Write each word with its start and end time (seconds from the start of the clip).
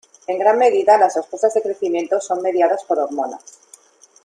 En 0.25 0.39
gran 0.39 0.57
medida, 0.57 0.97
las 0.97 1.13
respuestas 1.15 1.53
de 1.53 1.61
crecimiento 1.61 2.19
son 2.19 2.41
mediadas 2.41 2.83
por 2.85 2.97
hormonas. 2.97 3.41